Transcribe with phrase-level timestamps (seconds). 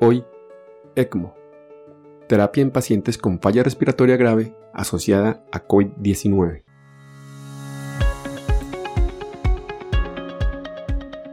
[0.00, 0.24] Hoy,
[0.96, 1.36] ECMO.
[2.28, 6.64] Terapia en pacientes con falla respiratoria grave asociada a COVID-19.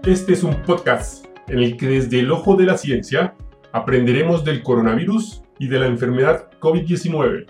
[0.05, 3.35] Este es un podcast en el que desde el ojo de la ciencia
[3.71, 7.47] aprenderemos del coronavirus y de la enfermedad COVID-19.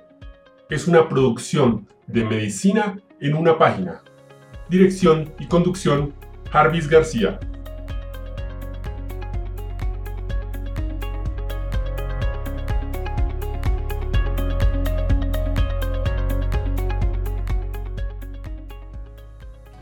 [0.70, 4.02] Es una producción de medicina en una página.
[4.70, 6.14] Dirección y conducción,
[6.52, 7.38] Jarvis García.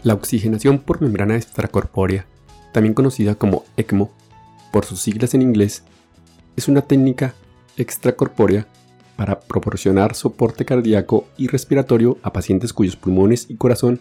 [0.02, 2.26] La oxigenación por membrana extracorpórea,
[2.72, 4.10] también conocida como ECMO,
[4.72, 5.84] por sus siglas en inglés,
[6.56, 7.34] es una técnica
[7.76, 8.66] extracorpórea
[9.18, 14.00] para proporcionar soporte cardíaco y respiratorio a pacientes cuyos pulmones y corazón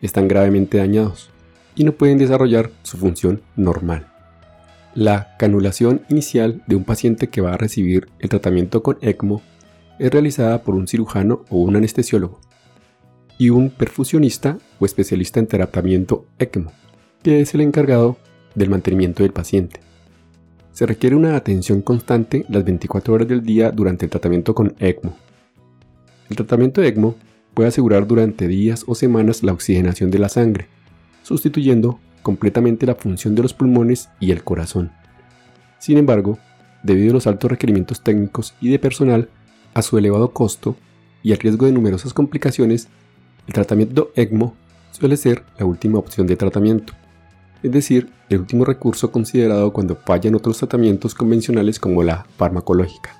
[0.00, 1.30] están gravemente dañados
[1.74, 4.06] y no pueden desarrollar su función normal.
[4.94, 9.42] La canulación inicial de un paciente que va a recibir el tratamiento con ECMO
[9.98, 12.40] es realizada por un cirujano o un anestesiólogo
[13.40, 16.72] y un perfusionista o especialista en tratamiento ECMO,
[17.22, 18.18] que es el encargado
[18.54, 19.80] del mantenimiento del paciente.
[20.72, 25.16] Se requiere una atención constante las 24 horas del día durante el tratamiento con ECMO.
[26.28, 27.14] El tratamiento ECMO
[27.54, 30.66] puede asegurar durante días o semanas la oxigenación de la sangre,
[31.22, 34.92] sustituyendo completamente la función de los pulmones y el corazón.
[35.78, 36.38] Sin embargo,
[36.82, 39.30] debido a los altos requerimientos técnicos y de personal,
[39.72, 40.76] a su elevado costo
[41.22, 42.88] y al riesgo de numerosas complicaciones,
[43.50, 44.54] el tratamiento ECMO
[44.92, 46.94] suele ser la última opción de tratamiento
[47.62, 53.16] es decir, el último recurso considerado cuando fallan otros tratamientos convencionales como la farmacológica.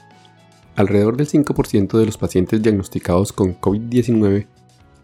[0.77, 4.47] Alrededor del 5% de los pacientes diagnosticados con COVID-19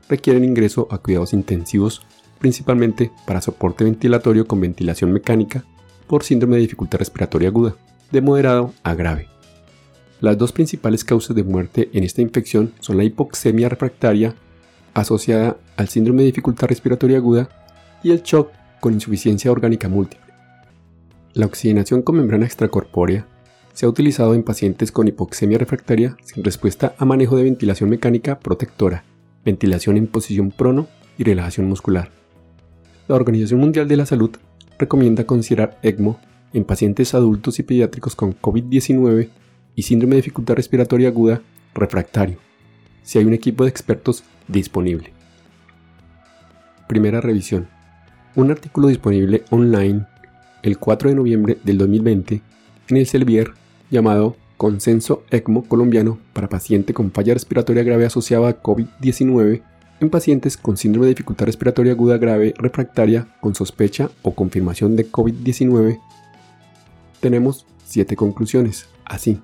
[0.08, 2.06] requieren ingreso a cuidados intensivos,
[2.38, 5.64] principalmente para soporte ventilatorio con ventilación mecánica
[6.06, 7.74] por síndrome de dificultad respiratoria aguda,
[8.10, 9.28] de moderado a grave.
[10.20, 14.34] Las dos principales causas de muerte en esta infección son la hipoxemia refractaria
[15.00, 17.48] asociada al síndrome de dificultad respiratoria aguda
[18.02, 20.32] y el shock con insuficiencia orgánica múltiple.
[21.34, 23.26] La oxigenación con membrana extracorpórea
[23.74, 28.38] se ha utilizado en pacientes con hipoxemia refractaria sin respuesta a manejo de ventilación mecánica
[28.38, 29.04] protectora,
[29.44, 30.86] ventilación en posición prono
[31.18, 32.10] y relajación muscular.
[33.06, 34.30] La Organización Mundial de la Salud
[34.78, 36.18] recomienda considerar ECMO
[36.54, 39.28] en pacientes adultos y pediátricos con COVID-19
[39.74, 41.42] y síndrome de dificultad respiratoria aguda
[41.74, 42.38] refractario,
[43.06, 45.14] si hay un equipo de expertos disponible.
[46.86, 47.68] Primera revisión
[48.36, 50.04] un artículo disponible online
[50.62, 52.42] el 4 de noviembre del 2020
[52.88, 53.52] en el Selvier
[53.90, 59.62] llamado Consenso ECMO colombiano para paciente con falla respiratoria grave asociada a COVID-19
[60.00, 65.10] en pacientes con síndrome de dificultad respiratoria aguda grave refractaria con sospecha o confirmación de
[65.10, 65.98] COVID-19.
[67.20, 69.40] Tenemos 7 conclusiones, así.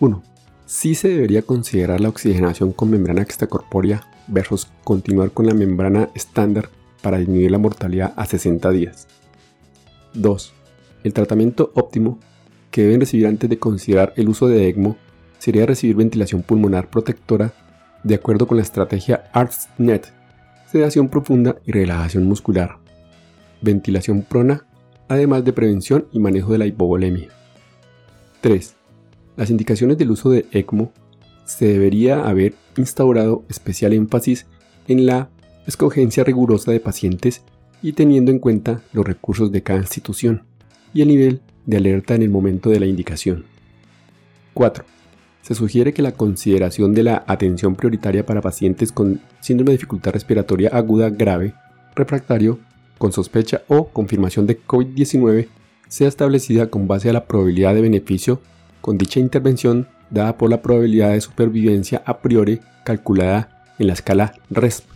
[0.00, 0.29] 1.
[0.70, 6.68] Sí se debería considerar la oxigenación con membrana extracorpórea versus continuar con la membrana estándar
[7.02, 9.08] para disminuir la mortalidad a 60 días.
[10.14, 10.52] 2.
[11.02, 12.20] El tratamiento óptimo
[12.70, 14.96] que deben recibir antes de considerar el uso de ECMO
[15.40, 17.52] sería recibir ventilación pulmonar protectora
[18.04, 20.12] de acuerdo con la estrategia ARTSNET,
[20.70, 22.76] sedación profunda y relajación muscular,
[23.60, 24.66] ventilación prona,
[25.08, 27.28] además de prevención y manejo de la hipovolemia.
[28.40, 28.76] 3.
[29.36, 30.92] Las indicaciones del uso de ECMO
[31.44, 34.46] se debería haber instaurado especial énfasis
[34.86, 35.30] en la
[35.66, 37.42] escogencia rigurosa de pacientes
[37.82, 40.44] y teniendo en cuenta los recursos de cada institución
[40.92, 43.44] y el nivel de alerta en el momento de la indicación.
[44.54, 44.84] 4.
[45.42, 50.12] Se sugiere que la consideración de la atención prioritaria para pacientes con síndrome de dificultad
[50.12, 51.54] respiratoria aguda grave,
[51.94, 52.58] refractario,
[52.98, 55.48] con sospecha o confirmación de COVID-19
[55.88, 58.40] sea establecida con base a la probabilidad de beneficio
[58.80, 64.32] con dicha intervención dada por la probabilidad de supervivencia a priori calculada en la escala
[64.50, 64.90] RESP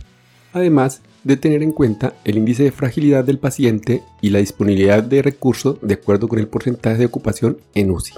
[0.55, 5.21] además de tener en cuenta el índice de fragilidad del paciente y la disponibilidad de
[5.21, 8.13] recursos de acuerdo con el porcentaje de ocupación en UCI.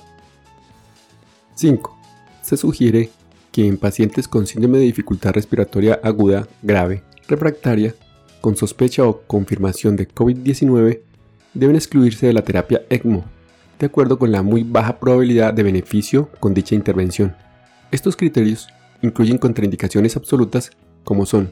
[1.55, 1.97] 5.
[2.43, 3.09] Se sugiere
[3.51, 7.95] que en pacientes con síndrome de dificultad respiratoria aguda, grave, refractaria,
[8.39, 10.99] con sospecha o confirmación de COVID-19,
[11.55, 13.25] deben excluirse de la terapia ECMO,
[13.79, 17.35] de acuerdo con la muy baja probabilidad de beneficio con dicha intervención.
[17.91, 18.67] Estos criterios
[19.01, 20.71] incluyen contraindicaciones absolutas
[21.03, 21.51] como son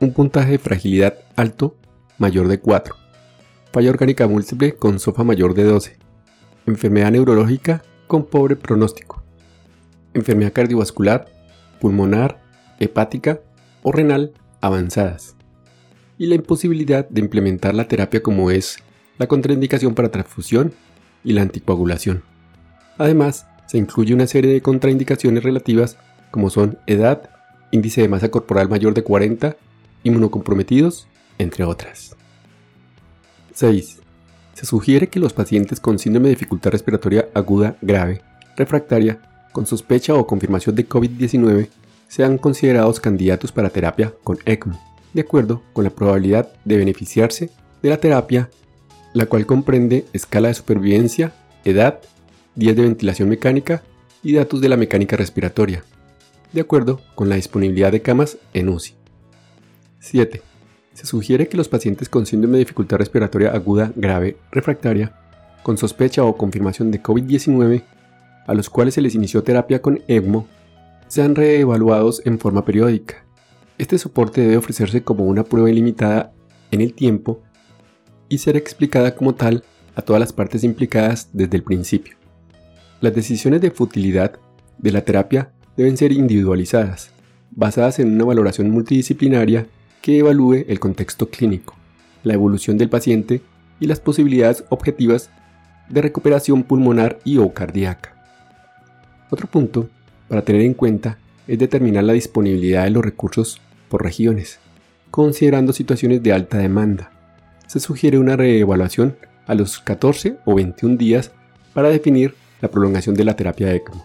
[0.00, 1.76] un puntaje de fragilidad alto
[2.18, 2.94] mayor de 4,
[3.72, 5.96] falla orgánica múltiple con SOFA mayor de 12,
[6.66, 9.22] enfermedad neurológica con pobre pronóstico,
[10.14, 11.26] enfermedad cardiovascular,
[11.80, 12.40] pulmonar,
[12.78, 13.40] hepática
[13.82, 15.36] o renal avanzadas,
[16.18, 18.78] y la imposibilidad de implementar la terapia como es
[19.18, 20.72] la contraindicación para transfusión
[21.24, 22.22] y la anticoagulación.
[22.98, 25.96] Además, se incluye una serie de contraindicaciones relativas
[26.30, 27.30] como son edad,
[27.70, 29.56] índice de masa corporal mayor de 40,
[30.04, 31.06] inmunocomprometidos,
[31.38, 32.16] entre otras.
[33.54, 34.00] 6.
[34.54, 38.22] Se sugiere que los pacientes con síndrome de dificultad respiratoria aguda grave,
[38.56, 39.20] refractaria,
[39.52, 41.68] con sospecha o confirmación de COVID-19
[42.08, 44.78] sean considerados candidatos para terapia con ECMO,
[45.12, 47.50] de acuerdo con la probabilidad de beneficiarse
[47.82, 48.50] de la terapia,
[49.12, 51.32] la cual comprende escala de supervivencia,
[51.64, 52.00] edad,
[52.54, 53.82] días de ventilación mecánica
[54.22, 55.84] y datos de la mecánica respiratoria,
[56.52, 58.94] de acuerdo con la disponibilidad de camas en UCI.
[60.00, 60.42] 7.
[60.94, 65.14] Se sugiere que los pacientes con síndrome de dificultad respiratoria aguda grave refractaria,
[65.62, 67.84] con sospecha o confirmación de COVID-19,
[68.46, 70.46] a los cuales se les inició terapia con ECMO,
[71.08, 73.24] sean reevaluados en forma periódica.
[73.78, 76.32] Este soporte debe ofrecerse como una prueba ilimitada
[76.70, 77.42] en el tiempo
[78.32, 79.62] y ser explicada como tal
[79.94, 82.16] a todas las partes implicadas desde el principio.
[83.02, 84.38] Las decisiones de futilidad
[84.78, 87.10] de la terapia deben ser individualizadas,
[87.50, 89.66] basadas en una valoración multidisciplinaria
[90.00, 91.74] que evalúe el contexto clínico,
[92.22, 93.42] la evolución del paciente
[93.80, 95.28] y las posibilidades objetivas
[95.90, 98.14] de recuperación pulmonar y o cardíaca.
[99.28, 99.90] Otro punto
[100.28, 104.58] para tener en cuenta es determinar la disponibilidad de los recursos por regiones,
[105.10, 107.12] considerando situaciones de alta demanda.
[107.72, 109.16] Se sugiere una reevaluación
[109.46, 111.30] a los 14 o 21 días
[111.72, 114.04] para definir la prolongación de la terapia ECMO.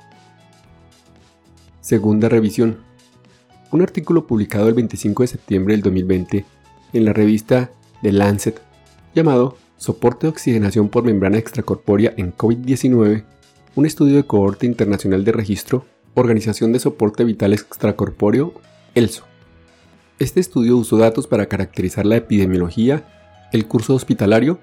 [1.81, 2.77] Segunda revisión.
[3.71, 6.45] Un artículo publicado el 25 de septiembre del 2020
[6.93, 7.69] en la revista
[8.03, 8.61] The Lancet
[9.13, 13.25] llamado Soporte de oxigenación por membrana extracorpórea en COVID-19,
[13.75, 15.83] un estudio de cohorte internacional de registro,
[16.13, 18.53] Organización de Soporte Vital Extracorpóreo,
[18.95, 19.25] ELSO.
[20.19, 23.03] Este estudio usó datos para caracterizar la epidemiología,
[23.51, 24.59] el curso hospitalario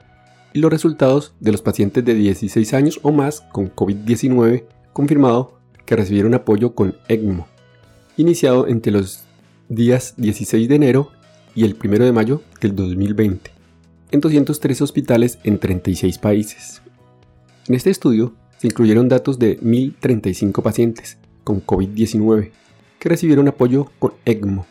[0.52, 5.96] y los resultados de los pacientes de 16 años o más con COVID-19 confirmado que
[5.96, 7.46] recibieron apoyo con ECMO,
[8.16, 9.25] iniciado entre los
[9.69, 11.10] días 16 de enero
[11.54, 13.50] y el 1 de mayo del 2020,
[14.12, 16.82] en 213 hospitales en 36 países.
[17.66, 22.50] En este estudio se incluyeron datos de 1.035 pacientes con COVID-19
[22.98, 24.66] que recibieron apoyo con ECMO.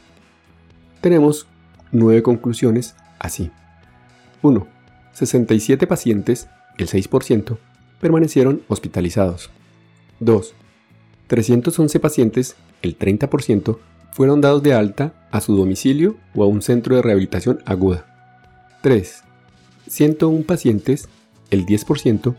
[1.02, 1.48] Tenemos
[1.92, 3.52] nueve conclusiones así.
[4.44, 4.68] 1.
[5.14, 6.48] 67 pacientes,
[6.78, 7.58] el 6%,
[8.00, 9.50] permanecieron hospitalizados.
[10.20, 10.54] 2.
[11.28, 13.78] 311 pacientes, el 30%,
[14.12, 18.06] fueron dados de alta a su domicilio o a un centro de rehabilitación aguda.
[18.82, 19.24] 3.
[19.88, 21.08] 101 pacientes,
[21.50, 22.36] el 10%,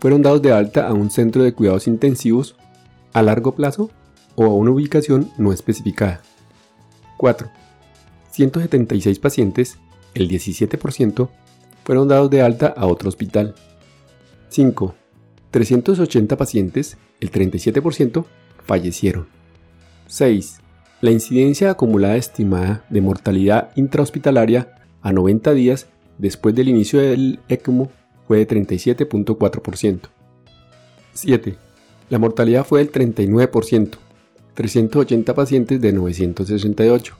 [0.00, 2.56] fueron dados de alta a un centro de cuidados intensivos
[3.12, 3.90] a largo plazo
[4.34, 6.20] o a una ubicación no especificada.
[7.16, 7.48] 4.
[8.32, 9.78] 176 pacientes,
[10.14, 11.28] el 17%,
[11.84, 13.54] fueron dados de alta a otro hospital.
[14.48, 14.94] 5.
[15.50, 18.24] 380 pacientes, el 37%,
[18.64, 19.26] fallecieron.
[20.06, 20.60] 6.
[21.00, 25.86] La incidencia acumulada estimada de mortalidad intrahospitalaria a 90 días
[26.18, 27.90] después del inicio del ECMO
[28.26, 30.00] fue de 37.4%.
[31.12, 31.56] 7.
[32.10, 33.98] La mortalidad fue del 39%,
[34.54, 37.16] 380 pacientes de 968,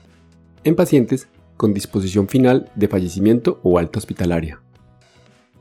[0.63, 4.59] en pacientes con disposición final de fallecimiento o alta hospitalaria.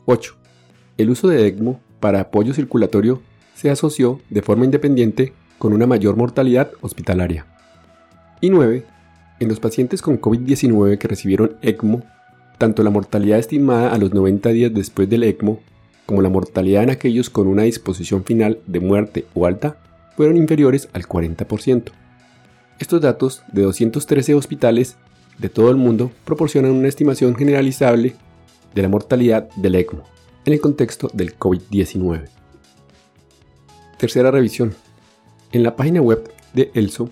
[0.06, 0.34] 8.
[0.98, 3.22] El uso de ECMO para apoyo circulatorio
[3.54, 7.46] se asoció de forma independiente con una mayor mortalidad hospitalaria.
[8.40, 8.84] Y 9.
[9.40, 12.02] En los pacientes con COVID-19 que recibieron ECMO,
[12.58, 15.60] tanto la mortalidad estimada a los 90 días después del ECMO
[16.06, 19.78] como la mortalidad en aquellos con una disposición final de muerte o alta
[20.16, 21.92] fueron inferiores al 40%.
[22.78, 24.96] Estos datos de 213 hospitales
[25.38, 28.14] de todo el mundo proporcionan una estimación generalizable
[28.74, 30.04] de la mortalidad del ECMO
[30.44, 32.28] en el contexto del COVID-19.
[33.98, 34.74] Tercera revisión.
[35.52, 37.10] En la página web de ELSO,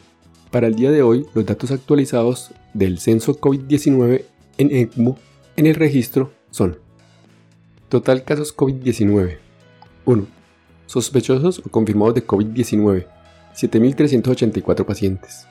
[0.50, 4.24] para el día de hoy, los datos actualizados del censo COVID-19
[4.58, 5.16] en ECMO
[5.56, 6.78] en el registro son
[7.88, 9.36] Total casos COVID-19
[10.06, 10.26] 1.
[10.86, 13.06] Sospechosos o confirmados de COVID-19
[13.54, 15.46] 7.384 pacientes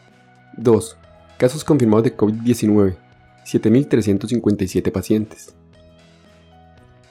[0.57, 0.97] 2.
[1.41, 2.97] Casos confirmados de COVID-19,
[3.45, 5.55] 7.357 pacientes.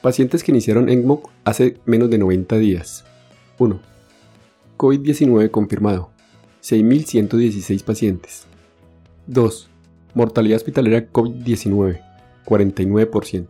[0.02, 3.04] Pacientes que iniciaron ECMO hace menos de 90 días.
[3.58, 3.80] 1.
[4.76, 6.10] COVID-19 confirmado,
[6.62, 8.46] 6.116 pacientes.
[9.26, 9.68] 2.
[10.14, 12.00] Mortalidad hospitalaria COVID-19,
[12.46, 13.46] 49%.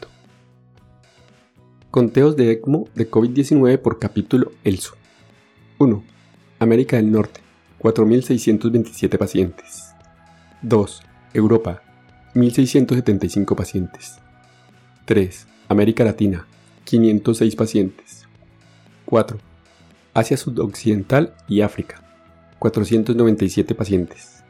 [1.90, 4.94] Conteos de ECMO de COVID-19 por capítulo ELSO.
[5.76, 6.02] 1.
[6.58, 7.40] América del Norte,
[7.80, 9.89] 4.627 pacientes.
[10.62, 11.02] 2.
[11.32, 11.82] Europa,
[12.34, 14.18] 1.675 pacientes.
[15.06, 15.46] 3.
[15.68, 16.46] América Latina,
[16.84, 18.26] 506 pacientes.
[19.06, 19.38] 4.
[20.12, 22.02] Asia Sudoccidental y África,
[22.58, 24.44] 497 pacientes.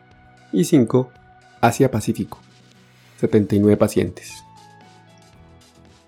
[0.52, 1.10] Y 5.
[1.60, 2.40] Asia Pacífico,
[3.18, 4.32] 79 pacientes.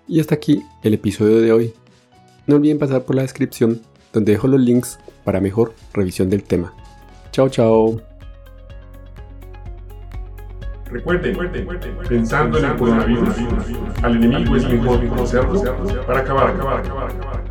[0.07, 1.73] Y hasta aquí el episodio de hoy.
[2.45, 3.81] No olviden pasar por la descripción
[4.11, 6.73] donde dejo los links para mejor revisión del tema.
[7.31, 8.12] Chao, chao.
[10.93, 11.35] Recuerden,
[12.07, 13.35] pensando en el coronavirus,
[14.03, 15.59] al enemigo es mejor conocerlo
[16.05, 17.42] para acabar, acabar, acabar, acabar.